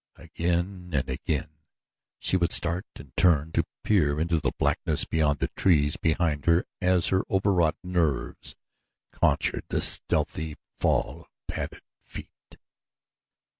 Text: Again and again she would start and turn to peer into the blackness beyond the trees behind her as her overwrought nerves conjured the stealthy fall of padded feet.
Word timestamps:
Again 0.15 0.89
and 0.93 1.07
again 1.07 1.51
she 2.17 2.35
would 2.35 2.51
start 2.51 2.87
and 2.95 3.15
turn 3.15 3.51
to 3.51 3.67
peer 3.83 4.19
into 4.19 4.39
the 4.39 4.51
blackness 4.57 5.05
beyond 5.05 5.37
the 5.37 5.49
trees 5.55 5.95
behind 5.95 6.47
her 6.47 6.65
as 6.81 7.09
her 7.09 7.21
overwrought 7.29 7.77
nerves 7.83 8.55
conjured 9.11 9.65
the 9.69 9.79
stealthy 9.79 10.55
fall 10.79 11.21
of 11.21 11.27
padded 11.47 11.83
feet. 12.03 12.57